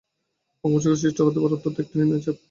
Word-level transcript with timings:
বঙ্গোপসাগরে 0.63 1.01
সৃষ্টি 1.01 1.21
হতে 1.21 1.39
পারে 1.39 1.55
অন্তত 1.57 1.75
একটি 1.81 1.95
নিম্নচাপ। 1.99 2.35